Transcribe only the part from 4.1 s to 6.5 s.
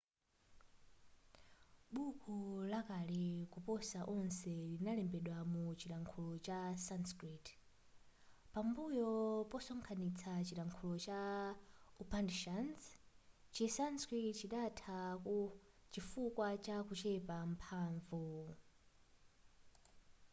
onse linalembedwa mu chilankhulo